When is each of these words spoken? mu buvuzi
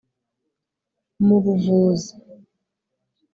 mu 1.25 1.37
buvuzi 1.43 2.11